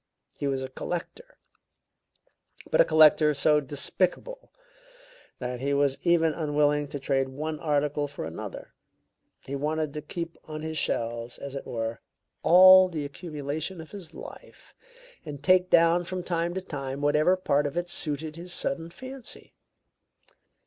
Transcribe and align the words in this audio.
He 0.35 0.47
was 0.47 0.63
a 0.63 0.69
collector, 0.69 1.37
but 2.71 2.81
a 2.81 2.85
collector 2.85 3.35
so 3.35 3.59
despicable 3.59 4.51
that 5.37 5.59
he 5.59 5.75
was 5.75 5.99
even 6.01 6.33
unwilling 6.33 6.87
to 6.87 6.99
trade 6.99 7.29
one 7.29 7.59
article 7.59 8.07
for 8.07 8.25
another. 8.25 8.73
He 9.41 9.55
wanted 9.55 9.93
to 9.93 10.01
keep 10.01 10.37
on 10.45 10.63
his 10.63 10.75
shelves, 10.79 11.37
as 11.37 11.53
it 11.53 11.67
were, 11.67 12.01
all 12.41 12.89
the 12.89 13.05
accumulation 13.05 13.79
of 13.79 13.91
his 13.91 14.11
life, 14.11 14.73
and 15.23 15.43
take 15.43 15.69
down 15.69 16.03
from 16.05 16.23
time 16.23 16.55
to 16.55 16.61
time 16.61 17.01
whatever 17.01 17.35
part 17.37 17.67
of 17.67 17.77
it 17.77 17.87
suited 17.87 18.35
his 18.35 18.51
sudden 18.51 18.89
fancy. 18.89 19.53